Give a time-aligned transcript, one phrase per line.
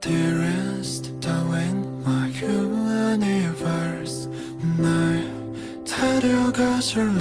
[0.00, 4.28] Dearest, 다윈 my universe
[4.78, 5.26] 날
[5.84, 7.18] 데려가줄래?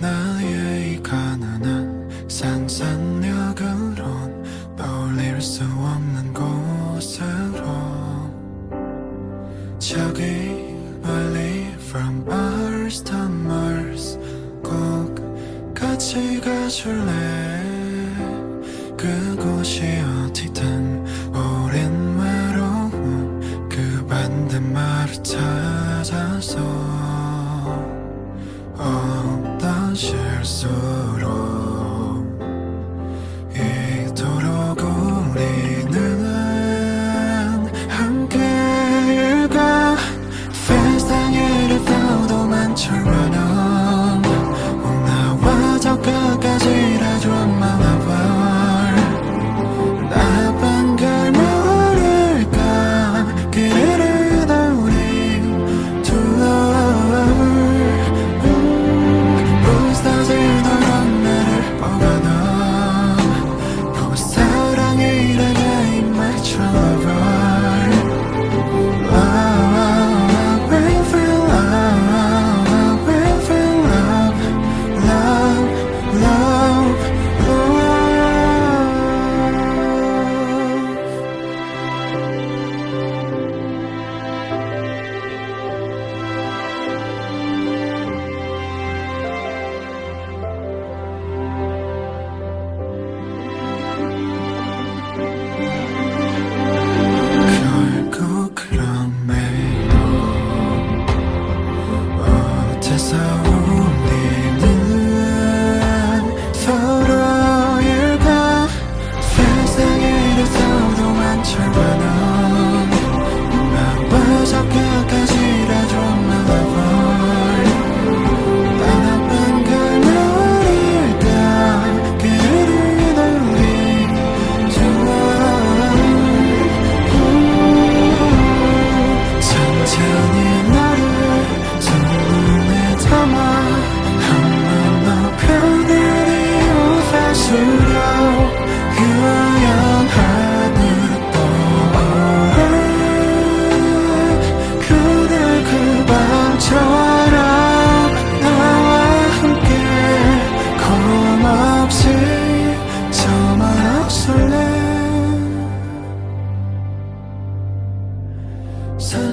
[0.00, 3.96] 나의 가난한 상상력으론
[4.76, 7.68] 떠올릴 수 없는 곳으로.
[9.78, 10.24] 저기
[11.02, 14.18] 멀리 from Mars to Mars
[14.62, 15.14] 꼭
[15.74, 17.58] 같이 가줄래?
[18.96, 19.82] 그곳이
[20.26, 20.57] 어디든
[26.38, 26.56] 나서
[28.76, 31.26] 어떤 실수로
[33.52, 34.78] 이토록
[35.34, 35.96] 우리는
[37.88, 39.16] 함께일까
[40.52, 43.17] 세상에 를떠도 만처럼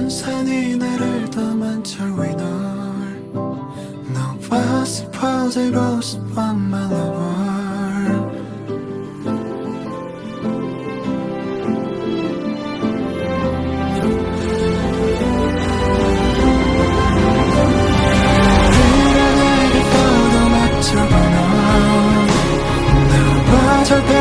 [0.08, 2.46] 산이 나를 담은 철위 널.
[4.12, 7.36] 너와 스파지로 스판 말아봐
[23.86, 24.15] 절대